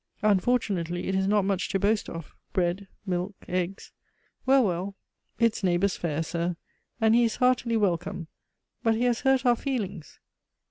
[0.23, 3.91] Unfortunately, it is not much to boast of bread, milk, eggs.
[4.47, 4.95] Well, well;
[5.37, 6.55] it's neighbors' fare, sir.
[6.99, 8.25] And he is heartily welcome.
[8.81, 10.19] But he has hurt our feelings."